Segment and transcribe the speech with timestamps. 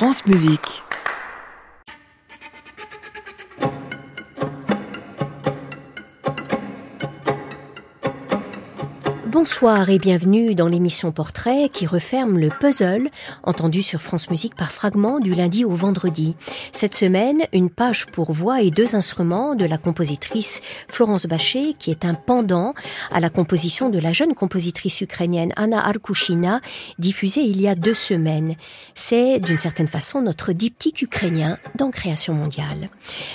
[0.00, 0.82] France Musique.
[9.40, 13.08] Bonsoir et bienvenue dans l'émission Portrait qui referme le puzzle
[13.42, 16.36] entendu sur France Musique par fragments du lundi au vendredi.
[16.72, 21.90] Cette semaine, une page pour voix et deux instruments de la compositrice Florence Bachet qui
[21.90, 22.74] est un pendant
[23.10, 26.60] à la composition de la jeune compositrice ukrainienne Anna Arkushina
[26.98, 28.56] diffusée il y a deux semaines.
[28.94, 32.90] C'est d'une certaine façon notre diptyque ukrainien dans Création mondiale.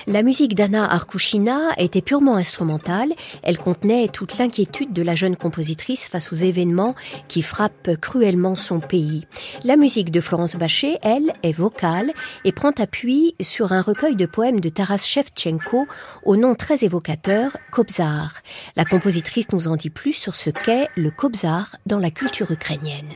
[0.06, 3.12] La musique d'Anna Arkushina était purement instrumentale,
[3.42, 6.96] elle contenait toute l'inquiétude de la jeune compositrice face aux événements
[7.28, 9.26] qui frappent cruellement son pays.
[9.64, 12.12] La musique de Florence Bachet, elle, est vocale
[12.44, 15.88] et prend appui sur un recueil de poèmes de Taras Shevchenko
[16.24, 18.42] au nom très évocateur, Kobzar.
[18.76, 23.10] La compositrice nous en dit plus sur ce qu'est le Kobzar dans la culture ukrainienne.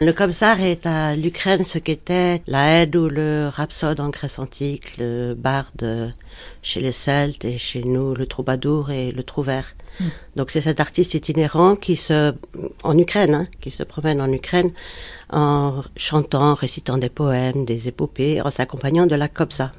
[0.00, 4.96] Le Kobzar est à l'Ukraine ce qu'était la Aide ou le rhapsode en Grèce antique,
[4.98, 6.12] le barde
[6.62, 9.74] chez les Celtes et chez nous le troubadour et le trouvère.
[10.00, 10.04] Hmm.
[10.36, 12.34] Donc c'est cet artiste itinérant qui se,
[12.82, 14.70] en Ukraine, hein, qui se promène en Ukraine
[15.30, 19.72] en chantant, récitant des poèmes, des épopées, en s'accompagnant de la kobza.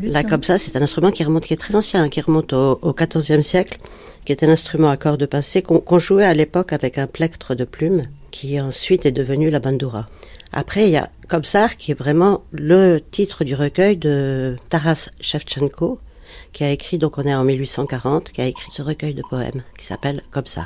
[0.00, 3.42] La kobza, c'est un instrument qui remonte, qui est très ancien, qui remonte au, XIVe
[3.42, 3.78] siècle,
[4.24, 7.64] qui est un instrument à cordes pincées qu'on jouait à l'époque avec un plectre de
[7.64, 10.06] plumes qui ensuite est devenu la bandura.
[10.52, 15.98] Après, il y a Kobzar, qui est vraiment le titre du recueil de Taras Shevchenko,
[16.52, 19.62] qui a écrit, donc on est en 1840, qui a écrit ce recueil de poèmes
[19.78, 20.22] qui s'appelle.
[20.32, 20.60] 14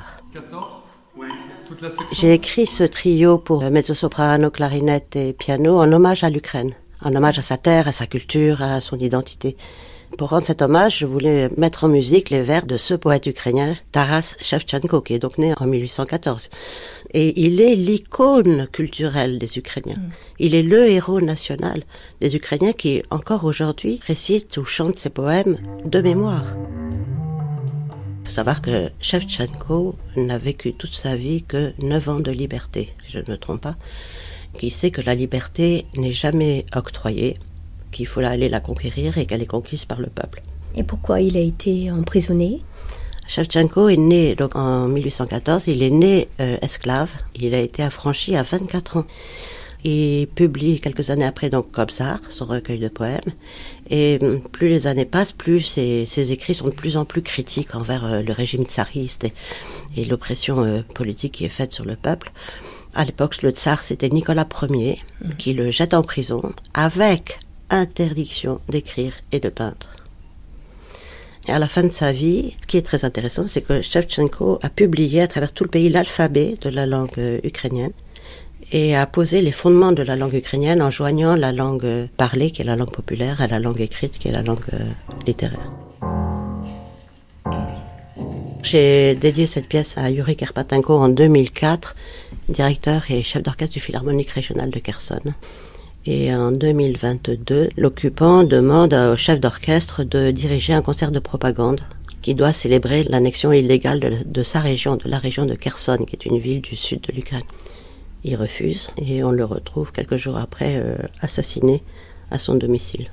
[2.12, 7.39] J'ai écrit ce trio pour mezzo-soprano, clarinette et piano en hommage à l'Ukraine, en hommage
[7.39, 9.56] à sa terre, à sa culture, à son identité.
[10.19, 13.74] Pour rendre cet hommage, je voulais mettre en musique les vers de ce poète ukrainien,
[13.92, 16.50] Taras Shevchenko, qui est donc né en 1814.
[17.14, 19.96] Et il est l'icône culturelle des Ukrainiens.
[19.96, 20.10] Mm.
[20.38, 21.82] Il est le héros national
[22.20, 26.56] des Ukrainiens qui, encore aujourd'hui, récite ou chante ses poèmes de mémoire.
[28.20, 32.95] Il faut savoir que Shevchenko n'a vécu toute sa vie que 9 ans de liberté,
[33.05, 33.77] si je ne me trompe pas,
[34.58, 37.36] qui sait que la liberté n'est jamais octroyée,
[37.90, 40.42] qu'il faut aller la conquérir et qu'elle est conquise par le peuple.
[40.74, 42.62] Et pourquoi il a été emprisonné?
[43.27, 48.36] Shevchenko est né donc en 1814, il est né euh, esclave, il a été affranchi
[48.36, 49.05] à 24 ans.
[49.84, 53.20] Il publie quelques années après donc Kobzar, son recueil de poèmes,
[53.90, 57.74] et hum, plus les années passent, plus ses, écrits sont de plus en plus critiques
[57.74, 59.27] envers euh, le régime tsariste
[59.96, 62.30] et, l'oppression euh, politique qui est faite sur le peuple.
[62.94, 65.34] À l'époque, le tsar, c'était Nicolas Ier, mmh.
[65.38, 66.42] qui le jette en prison
[66.74, 67.40] avec
[67.70, 69.88] interdiction d'écrire et de peindre.
[71.48, 74.61] Et à la fin de sa vie, ce qui est très intéressant, c'est que Shevchenko
[74.63, 77.92] a publié à travers tout le pays l'alphabet de la langue euh, ukrainienne
[78.70, 82.53] et a posé les fondements de la langue ukrainienne en joignant la langue euh, parlée,
[82.53, 84.79] qui est la langue populaire, à la langue écrite, qui est la langue euh,
[85.27, 85.69] littéraire.
[88.63, 91.97] J'ai dédié cette pièce à Yuri Kerpatenko en 2004,
[92.48, 95.20] directeur et chef d'orchestre du Philharmonique régional de Kherson.
[96.05, 101.80] Et en 2022, l'occupant demande au chef d'orchestre de diriger un concert de propagande
[102.23, 106.27] qui doit célébrer l'annexion illégale de, sa région, de la région de Kherson, qui est
[106.27, 107.45] une ville du sud de l'Ukraine.
[108.24, 111.83] Il refuse et on le retrouve quelques jours après euh, assassiné
[112.30, 113.08] à son domicile.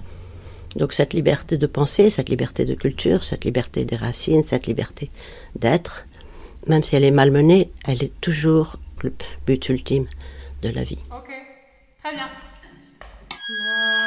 [0.75, 5.09] Donc cette liberté de penser, cette liberté de culture, cette liberté des racines, cette liberté
[5.55, 6.05] d'être,
[6.67, 9.11] même si elle est malmenée, elle est toujours le
[9.47, 10.05] but ultime
[10.61, 10.99] de la vie.
[11.11, 11.31] Ok,
[12.03, 12.29] très bien.
[13.49, 13.98] No.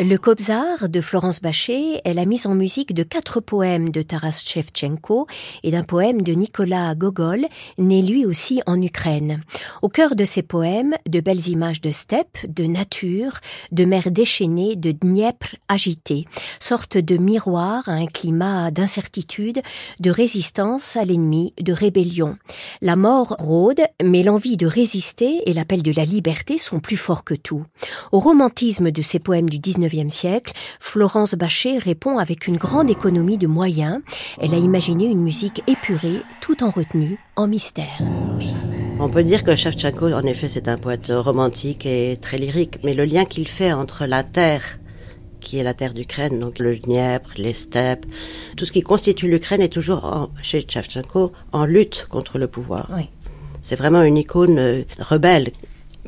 [0.00, 4.44] Le Kobzar de Florence Bachet est la mise en musique de quatre poèmes de Taras
[4.46, 5.26] Shevchenko
[5.64, 7.46] et d'un poème de Nicolas Gogol,
[7.78, 9.42] né lui aussi en Ukraine.
[9.82, 13.40] Au cœur de ces poèmes, de belles images de steppe, de nature,
[13.72, 16.26] de mer déchaînée, de Dniepr agité,
[16.60, 19.62] sorte de miroir à un climat d'incertitude,
[19.98, 22.36] de résistance à l'ennemi, de rébellion.
[22.82, 27.24] La mort rôde, mais l'envie de résister et l'appel de la liberté sont plus forts
[27.24, 27.64] que tout.
[28.12, 33.38] Au romantisme de ces poèmes du 19 siècle, Florence Bachet répond avec une grande économie
[33.38, 34.00] de moyens.
[34.40, 37.98] Elle a imaginé une musique épurée, tout en retenue, en mystère.
[39.00, 42.94] On peut dire que Shevchenko, en effet, c'est un poète romantique et très lyrique, mais
[42.94, 44.78] le lien qu'il fait entre la terre,
[45.40, 48.06] qui est la terre d'Ukraine, donc le Dniepr, les steppes,
[48.56, 52.90] tout ce qui constitue l'Ukraine est toujours, chez Shevchenko, en lutte contre le pouvoir.
[53.62, 55.50] C'est vraiment une icône euh, rebelle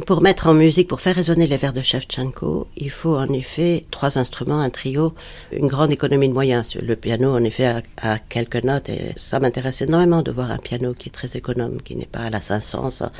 [0.07, 3.85] Pour mettre en musique, pour faire résonner les vers de Shevchenko, il faut en effet
[3.91, 5.15] trois instruments, un trio,
[5.53, 6.77] une grande économie de moyens.
[6.77, 10.95] Le piano, en effet, a, quelques notes et ça m'intéresse énormément de voir un piano
[10.95, 13.11] qui est très économe, qui n'est pas à la 500, en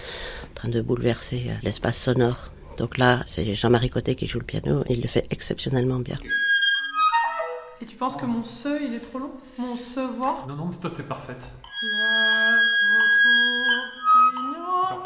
[0.55, 2.53] train de bouleverser euh, l'espace sonore.
[2.79, 6.19] Donc là, c'est Jean-Marie Coté qui joue le piano, et il le fait exceptionnellement bien.
[7.83, 9.33] Et tu penses que mon se, il est trop long?
[9.59, 11.43] Mon se voix Non, non, mais toi, t'es parfaite.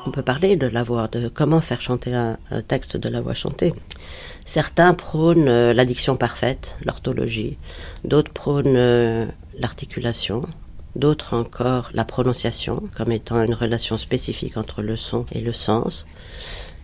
[0.07, 2.37] On peut parler de la voix, de comment faire chanter un,
[2.69, 3.73] texte de la voix chantée.
[4.45, 7.57] Certains prônent euh, l'addiction parfaite, l'orthologie,
[8.05, 9.25] d'autres prônent euh,
[9.59, 10.43] l'articulation,
[10.95, 16.07] d'autres encore la prononciation comme étant une relation spécifique entre le son et le sens.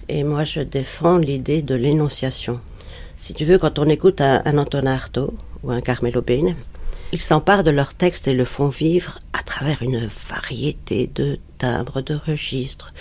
[0.09, 2.59] Et moi, je défends l'idée de l'énonciation.
[3.21, 6.57] Si tu veux, quand on écoute un, un Antonin Artaud ou un Carmelo Bene,
[7.13, 9.19] ils s'emparent de leur texte et le font vivre
[9.61, 12.95] travers une variété de timbres, de registres,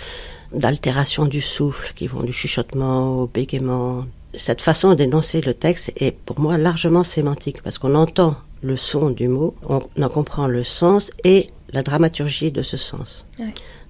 [0.52, 4.04] d'altérations du souffle qui vont du chuchotement au bégaiement.
[4.34, 9.08] Cette façon d'énoncer le texte est pour moi largement sémantique parce qu'on entend le son
[9.08, 13.24] du mot, on en comprend le sens et la dramaturgie de ce sens.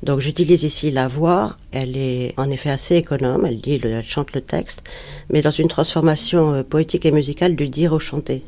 [0.03, 4.33] Donc j'utilise ici la voix, elle est en effet assez économe, elle dit, elle chante
[4.33, 4.83] le texte,
[5.29, 8.43] mais dans une transformation euh, poétique et musicale du dire au chanter.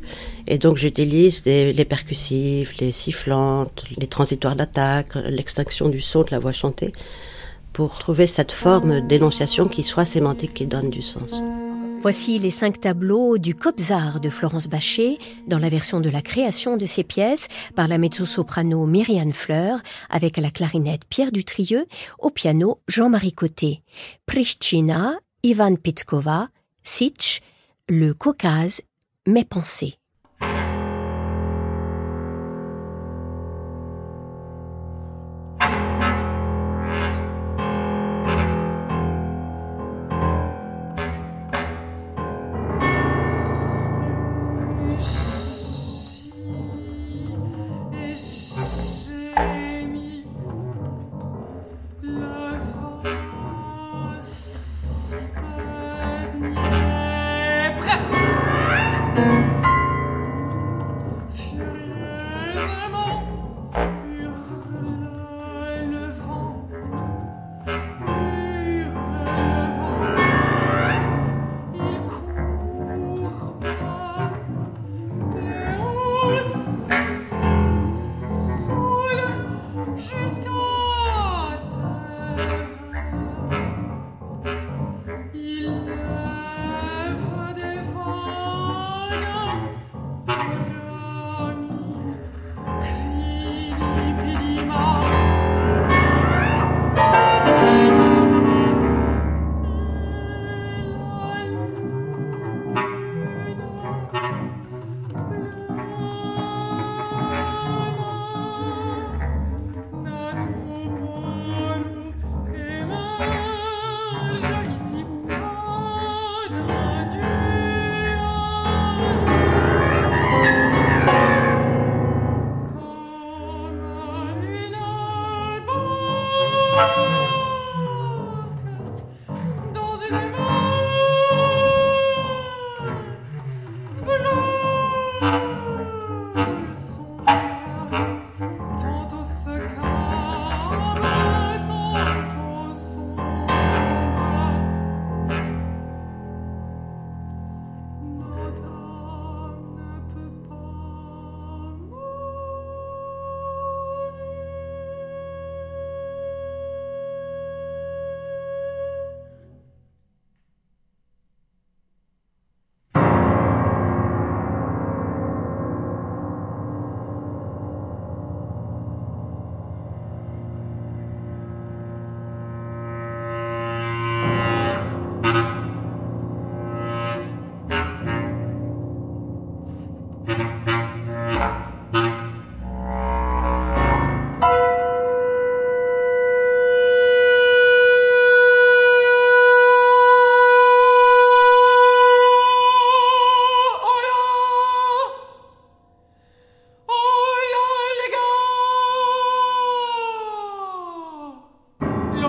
[0.47, 6.39] Et donc j'utilise les percussives, les sifflantes, les transitoires d'attaque, l'extinction du son de la
[6.39, 6.93] voix chantée,
[7.73, 11.43] pour trouver cette forme d'énonciation qui soit sémantique, qui donne du sens.
[12.03, 16.77] Voici les cinq tableaux du Cobzard de Florence Bachet dans la version de la création
[16.77, 17.47] de ces pièces
[17.77, 19.79] par la mezzo-soprano Myriane Fleur
[20.11, 21.87] avec la clarinette Pierre Dutrieux,
[22.19, 23.83] au piano Jean-Marie Côté,
[24.27, 25.15] Pristina,
[25.45, 26.49] Ivan Pitkova,
[26.83, 27.41] Sitch,
[27.89, 28.83] le Caucase,
[29.29, 30.02] Mes pensées.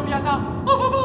[0.04, 1.03] 不要这样，哦不不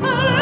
[0.00, 0.35] Burn.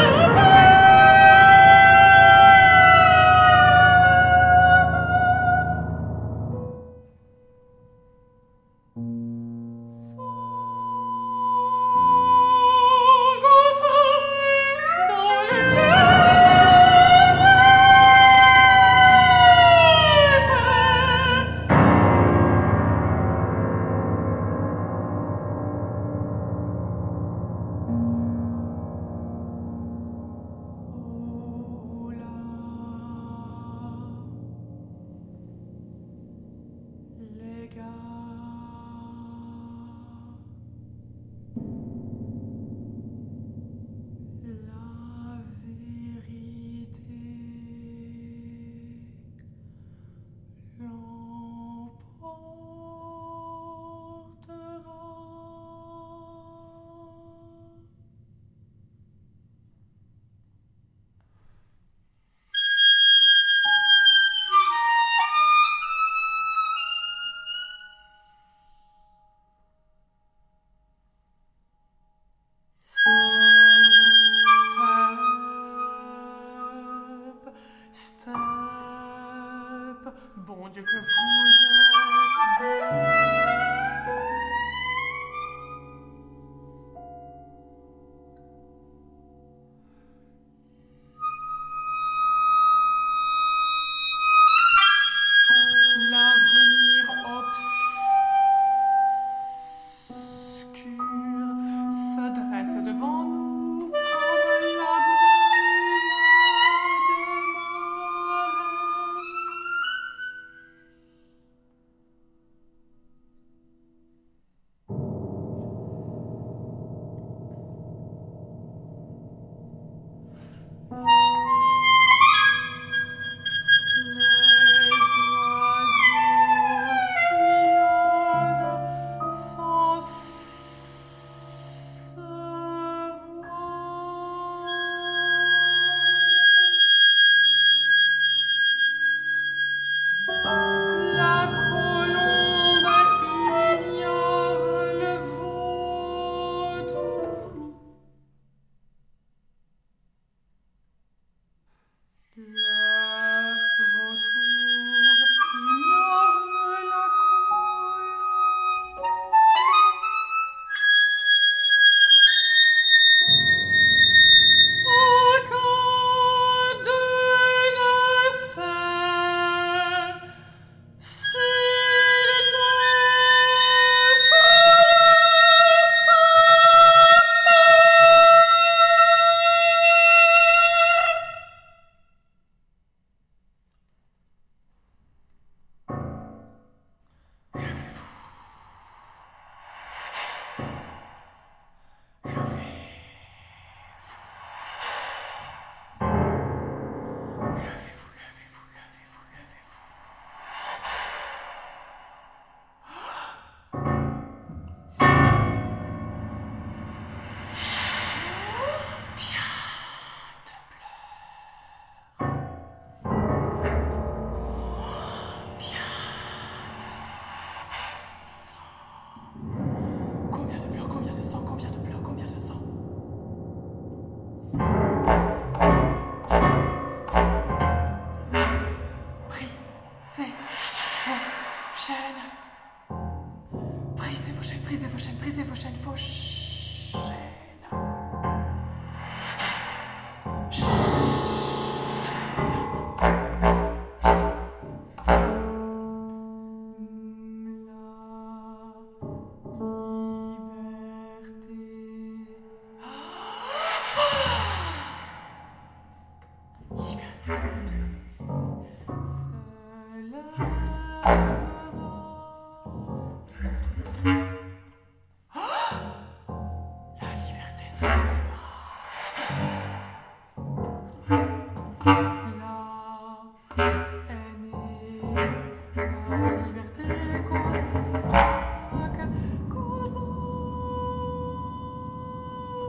[235.34, 236.33] se for fors.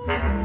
[0.06, 0.45] La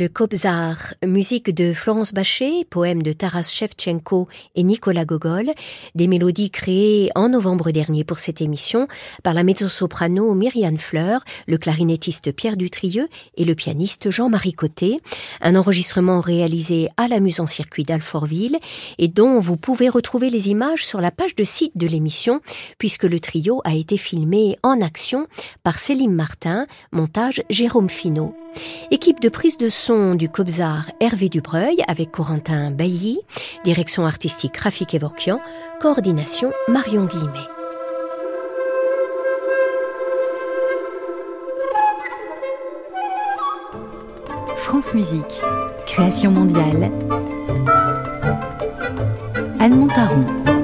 [0.00, 5.50] Le Kobzar, musique de Florence Bachet, poème de Taras Shevchenko et Nicolas Gogol,
[5.94, 8.88] des mélodies créées en novembre dernier pour cette émission
[9.22, 14.96] par la mezzo-soprano Myriane Fleur, le clarinettiste Pierre Dutrieux et le pianiste Jean-Marie Côté,
[15.42, 18.56] un enregistrement réalisé à la Muse en circuit d'Alfortville
[18.96, 22.40] et dont vous pouvez retrouver les images sur la page de site de l'émission
[22.78, 25.26] puisque le trio a été filmé en action
[25.62, 28.34] par Céline Martin, montage Jérôme Finot.
[28.90, 33.20] Équipe de prise de son du Cobzar Hervé Dubreuil avec Corentin Bailly,
[33.64, 35.40] direction artistique Rafik Evorkian,
[35.80, 37.38] coordination Marion Guillemet.
[44.56, 45.42] France Musique,
[45.86, 46.90] création mondiale.
[49.58, 50.59] Anne Montaron.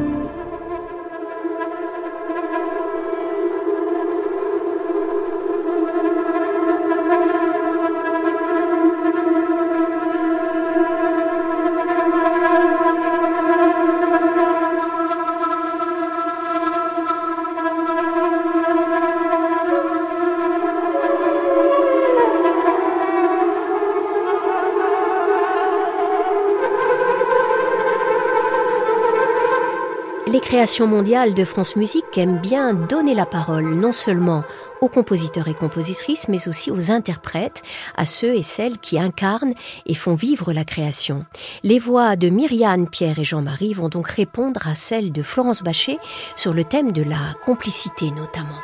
[30.36, 34.42] Les créations mondiales de France Musique aiment bien donner la parole non seulement
[34.82, 37.62] aux compositeurs et compositrices, mais aussi aux interprètes,
[37.96, 39.54] à ceux et celles qui incarnent
[39.86, 41.24] et font vivre la création.
[41.62, 45.96] Les voix de Myriane, Pierre et Jean-Marie vont donc répondre à celles de Florence Bachet
[46.36, 48.60] sur le thème de la complicité notamment.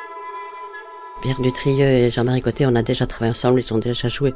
[1.23, 4.35] Pierre Dutrieux et Jean-Marie Côté, on a déjà travaillé ensemble, ils ont déjà joué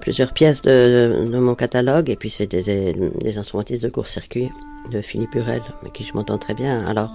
[0.00, 4.50] plusieurs pièces de, mon catalogue, et puis c'est des, des, instrumentistes de court-circuit
[4.90, 6.84] de Philippe Hurel, avec qui je m'entends très bien.
[6.86, 7.12] Alors,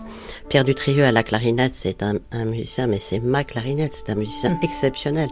[0.50, 4.16] Pierre Dutrieux à la clarinette, c'est un, un, musicien, mais c'est ma clarinette, c'est un
[4.16, 4.60] musicien mmh.
[4.64, 5.30] exceptionnel.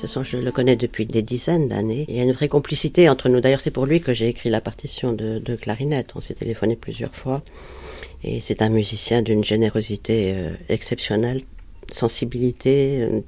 [0.00, 2.04] Ce sont, je le connais depuis des dizaines d'années.
[2.08, 3.40] Il y a une vraie complicité entre nous.
[3.40, 6.12] D'ailleurs, c'est pour lui que j'ai écrit la partition de, de clarinette.
[6.14, 7.42] On s'est téléphoné plusieurs fois.
[8.22, 11.42] Et c'est un musicien d'une générosité euh, exceptionnelle,
[11.90, 13.02] sensibilité.
[13.02, 13.20] Euh,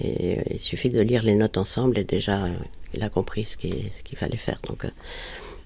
[0.00, 2.48] et euh, il suffit de lire les notes ensemble et déjà,
[2.94, 4.58] il a compris ce qu'il qu fallait faire.
[4.66, 4.86] Donc,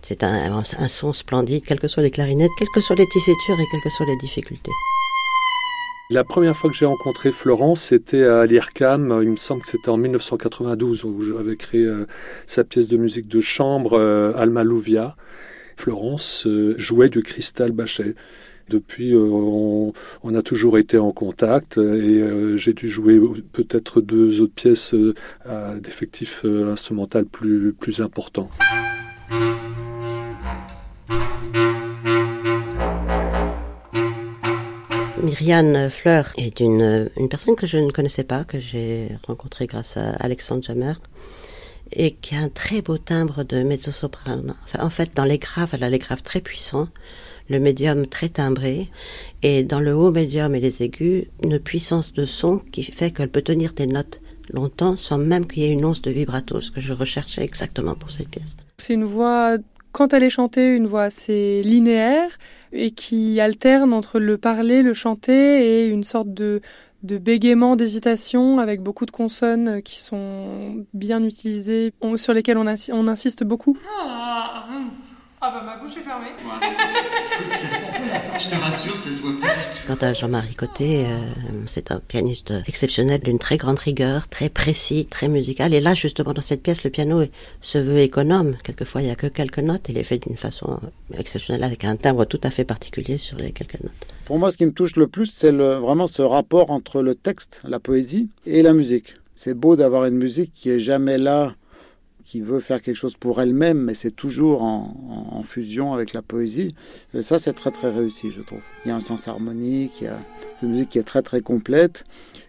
[0.06, 3.64] c'est un, son splendide, quelles que soient les clarinettes, quelles que soient les tessitures et
[3.72, 4.70] quelles que soient les difficultés.
[6.10, 9.88] La première fois que j'ai rencontré Florence, c'était à l'IRCAM, il me semble que c'était
[9.88, 12.06] en 1992, où j'avais créé euh,
[12.46, 15.16] sa pièce de musique de chambre, euh, Alma Louvia.
[15.76, 18.14] Florence euh, jouait du cristal Bachet.
[18.68, 19.92] Depuis, on,
[20.34, 23.20] a toujours été en contact et j'ai dû jouer
[23.52, 24.92] peut-être deux autres pièces
[25.80, 28.50] d'effectifs instrumental plus, plus importants.
[35.22, 39.96] Myriane Fleur est une, une, personne que je ne connaissais pas, que j'ai rencontrée grâce
[39.96, 40.92] à Alexandre Jammer,
[41.92, 44.54] et qui a un très beau timbre de mezzo-soprano.
[44.78, 46.88] En fait, dans les graves, elle a les graves très puissants,
[47.48, 48.88] le médium très timbré,
[49.42, 53.30] et dans le haut médium et les aigus, une puissance de son qui fait qu'elle
[53.30, 54.20] peut tenir des notes
[54.52, 57.94] longtemps sans même qu'il y ait une once de vibrato, ce que je recherchais exactement
[57.94, 58.56] pour cette pièce.
[58.78, 59.58] C'est une voix
[59.96, 62.28] quand elle est chantée, une voix assez linéaire
[62.70, 66.60] et qui alterne entre le parler, le chanter et une sorte de,
[67.02, 73.42] de bégaiement, d'hésitation avec beaucoup de consonnes qui sont bien utilisées, sur lesquelles on, insiste
[73.42, 73.78] beaucoup.
[74.02, 74.66] Ah,
[75.40, 76.28] ah bah ma bouche est fermée.
[78.38, 79.86] Je te rassure, ça se voit pas du tout.
[79.86, 81.18] Quant à Jean-Marie Côté, euh,
[81.66, 85.74] c'est un pianiste exceptionnel, d'une très grande rigueur, très précis, très musical.
[85.74, 87.22] Et là, justement, dans cette pièce, le piano
[87.60, 88.56] se veut économe.
[88.64, 89.88] Quelquefois, il n'y a que quelques notes.
[89.88, 90.80] Il est fait d'une façon
[91.16, 93.92] exceptionnelle, avec un timbre tout à fait particulier sur les quelques notes.
[94.24, 97.14] Pour moi, ce qui me touche le plus, c'est le, vraiment ce rapport entre le
[97.14, 99.16] texte, la poésie, et la musique.
[99.34, 101.52] C'est beau d'avoir une musique qui est jamais là
[102.26, 106.74] qui veut faire quelque chose pour elle-même, mais c'est toujours en, fusion avec la poésie.
[107.14, 108.64] Et ça, c'est très très réussi, je trouve.
[108.84, 110.18] Il y a un sens harmonique, il y a
[110.62, 112.04] une musique qui est très très complète,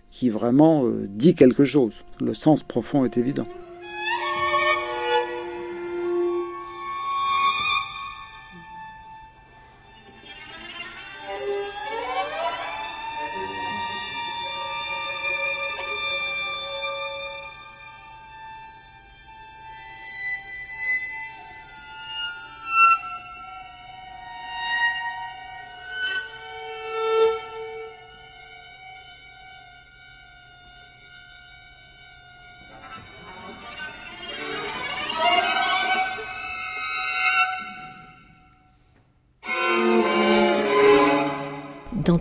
[0.10, 2.04] qui vraiment euh, dit quelque chose.
[2.20, 3.48] Le sens profond est évident.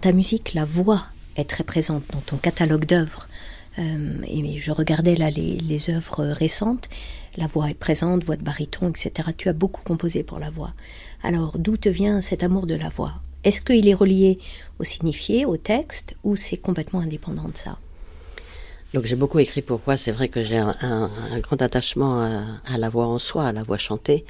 [0.07, 1.03] Ta musique, la voix
[1.35, 3.27] est très présente dans ton catalogue d'œuvres.
[3.81, 6.89] Euh, et je regardais là les, les œuvres récentes.
[7.37, 9.31] La voix est présente, voix de baryton, etc.
[9.37, 10.75] Tu as beaucoup composé pour la voix.
[11.25, 13.15] Alors, d'où te vient cet amour de la voix?
[13.43, 14.39] Est-ce qu'il est relié
[14.79, 17.77] au signifié, au texte, ou c'est complètement indépendant de ça?
[18.95, 19.97] Donc j'ai beaucoup écrit pour voix.
[19.97, 22.43] C'est vrai que j'ai un, un, un, grand attachement à,
[22.73, 24.25] à, la voix en soi, à la voix chantée.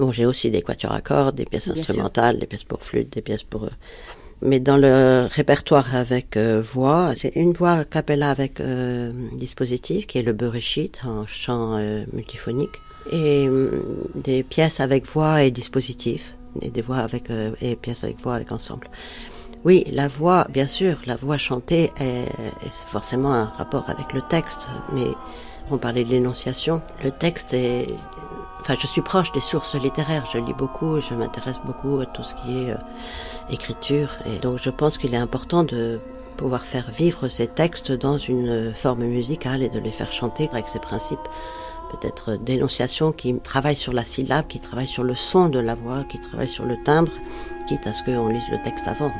[0.00, 2.40] Bon, j'ai aussi des quatuors à cordes, des pièces Bien instrumentales, sûr.
[2.40, 3.70] des pièces pour flûte, des pièces pour
[4.42, 10.06] mais dans le répertoire avec euh, voix, j'ai une voix a cappella avec euh, dispositif
[10.06, 13.82] qui est le Bereshit en chant euh, multiphonique et euh,
[14.14, 17.28] des pièces avec voix et dispositif et des voix avec
[17.60, 18.88] et pièces avec voix avec ensemble.
[19.64, 22.24] Oui, la voix, bien sûr, la voix chantée est,
[22.64, 25.06] est forcément un rapport avec le texte, mais
[25.70, 26.82] on parlait de l'énonciation.
[27.04, 27.86] Le texte est
[28.60, 32.22] Enfin, je suis proche des sources littéraires, je lis beaucoup, je m'intéresse beaucoup à tout
[32.22, 32.74] ce qui est
[33.52, 36.00] écriture, et donc je pense qu'il est important de
[36.36, 40.68] pouvoir faire vivre ces textes dans une forme musicale et de les faire chanter avec
[40.68, 41.28] ces principes
[41.90, 46.04] peut-être d'énonciation qui travaille sur la syllabe, qui travaille sur le son de la voix,
[46.04, 47.12] qui travaille sur le timbre,
[47.66, 49.12] quitte à ce qu'on lise le texte avant.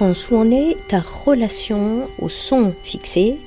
[0.00, 3.38] Où en est ta relation au son fixé,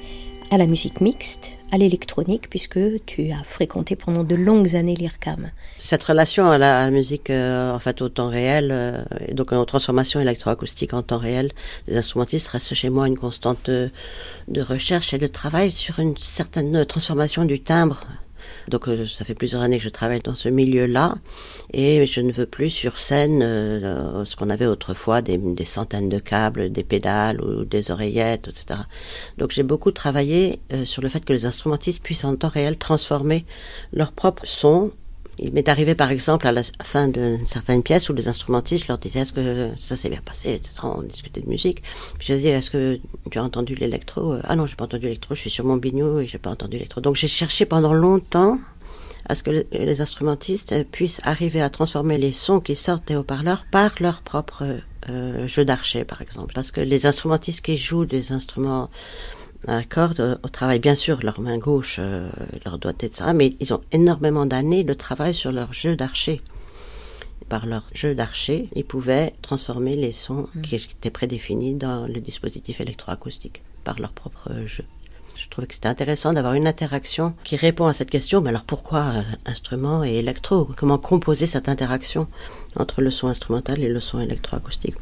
[0.52, 5.50] à la musique mixte, à l'électronique, puisque tu as fréquenté pendant de longues années l'IRCAM.
[5.80, 9.66] Cette relation à la musique euh, en fait au temps réel, euh, et donc en
[9.66, 11.52] transformation électroacoustique en temps réel,
[11.88, 13.90] les instrumentistes restent chez moi une constante de,
[14.48, 18.06] de recherche et de travail sur une certaine transformation du timbre
[18.70, 21.16] donc euh, ça fait plusieurs années que je travaille dans ce milieu-là
[21.74, 26.20] et je ne veux plus sur scène euh, ce qu'on avait autrefois des, centaines de
[26.20, 28.82] câbles, des pédales ou des oreillettes, etc.
[29.38, 32.78] Donc j'ai beaucoup travaillé euh, sur le fait que les instrumentistes puissent en temps réel
[32.78, 33.46] transformer
[33.92, 34.92] leur propre son
[35.40, 38.98] il m'est arrivé par exemple à la fin d'une certaine pièce où les instrumentistes, leur
[38.98, 40.76] disais est-ce que ça s'est bien passé, etc.
[40.84, 41.84] On discutait de musique.
[42.18, 44.36] Puis je disais est-ce que tu as entendu l'électro?
[44.44, 46.74] Ah non, j'ai pas entendu l'électro, je suis sur mon bignou et j'ai pas entendu
[46.74, 47.02] l'électro.
[47.02, 48.58] Donc j'ai cherché pendant longtemps
[49.28, 53.66] à ce que les instrumentistes puissent arriver à transformer les sons qui sortent des haut-parleurs
[53.72, 56.54] par leur propre euh, jeu d'archet, par exemple.
[56.54, 58.90] Parce que les instrumentistes qui jouent des instruments
[59.68, 62.30] à cordes au travail, bien sûr, leur main gauche, euh,
[62.66, 63.32] leur doigté, etc.
[63.34, 66.42] Mais ils ont énormément d'années de travail sur leur jeu d'archer.
[67.50, 70.62] Par leur jeu d'archer, ils pouvaient transformer les sons mmh.
[70.62, 74.86] qui étaient prédéfinis dans le dispositif électroacoustique par leur propre jeu.
[75.36, 78.42] Je trouvais que c'était intéressant d'avoir une interaction qui répond à cette question.
[78.42, 80.70] Mais alors pourquoi euh, instrument et électro?
[80.78, 82.28] Comment composer cette interaction
[82.76, 84.96] entre le son instrumental et le son électroacoustique?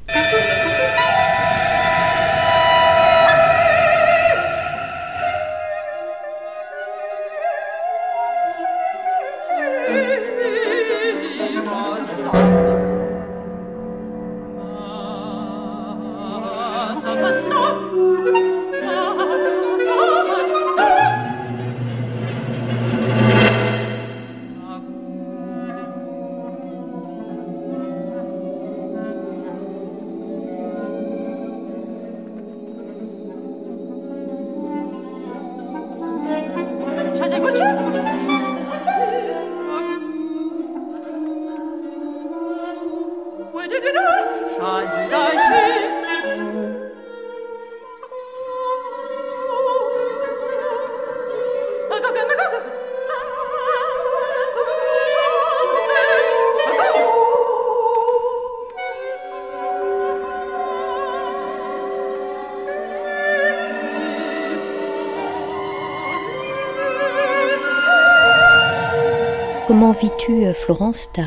[69.81, 71.25] Comment vis-tu, euh, Florence, ta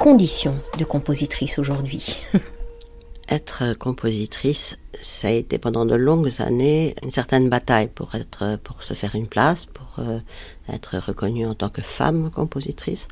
[0.00, 2.20] condition de compositrice aujourd'hui?
[3.28, 8.82] Être compositrice, ça a été pendant de longues années une certaine bataille pour être, pour
[8.82, 10.18] se faire une place, pour euh,
[10.68, 13.06] être reconnue en tant que femme compositrice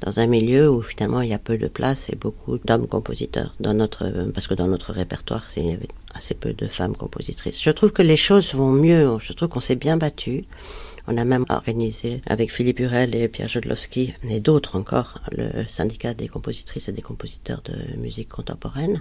[0.00, 3.54] dans un milieu où finalement il y a peu de place et beaucoup d'hommes compositeurs
[3.60, 7.62] dans notre parce que dans notre répertoire il y avait assez peu de femmes compositrices.
[7.62, 10.46] Je trouve que les choses vont mieux, je trouve qu'on s'est bien battu.
[11.12, 16.14] On a même organisé avec Philippe Hurel et Pierre Jodlowski et d'autres encore le syndicat
[16.14, 19.00] des compositrices et des compositeurs de musique contemporaine.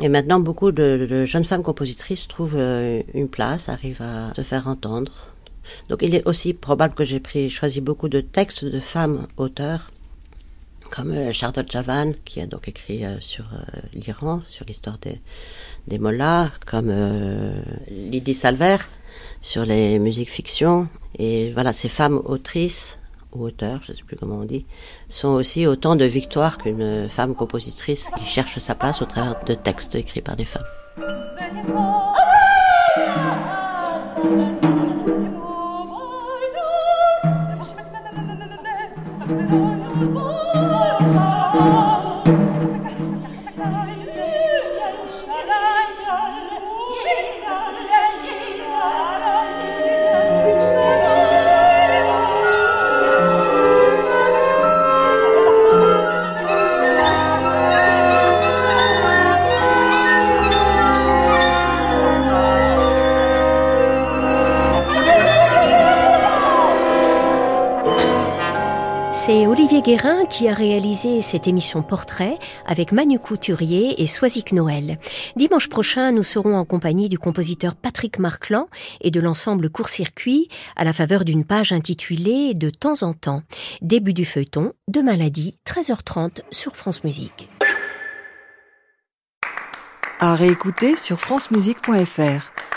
[0.00, 4.68] Et maintenant, beaucoup de, jeunes femmes compositrices trouvent euh, une place, arrivent à se faire
[4.68, 5.10] entendre.
[5.88, 9.90] Donc il est aussi probable que j'ai pris, choisi beaucoup de textes de femmes auteurs,
[10.92, 13.46] comme euh, Charlotte Javan, qui a donc écrit euh, sur
[13.94, 15.20] l'Iran, sur l'histoire des,
[15.88, 16.92] des mollahs, comme
[17.90, 18.76] Lydie Salver,
[19.42, 20.88] sur les musiques fiction.
[21.18, 22.98] Et voilà, ces femmes autrices
[23.32, 24.64] ou auteurs, je ne sais plus comment on dit,
[25.08, 29.54] sont aussi autant de victoires qu'une femme compositrice qui cherche sa place au travers de
[29.54, 30.64] textes écrits par des femmes.
[69.80, 72.36] Guérin qui a réalisé cette émission portrait
[72.66, 74.98] avec Manu Couturier et Soisic Noël.
[75.36, 78.68] Dimanche prochain, nous serons en compagnie du compositeur Patrick Marclan
[79.00, 83.42] et de l'ensemble Court-Circuit à la faveur d'une page intitulée De temps en temps.
[83.80, 87.48] Début du feuilleton, de maladie, 13h30 sur France Musique.
[90.18, 92.67] À réécouter sur francemusique.fr.